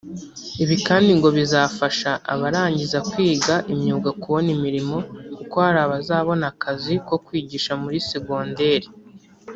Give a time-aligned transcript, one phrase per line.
[0.63, 4.97] Ibi kandi ngo bizafasha abarangiza kwiga imyuga kubona imirimo
[5.35, 8.87] kuko hari abazabona akazi ko kwigisha muri segonderi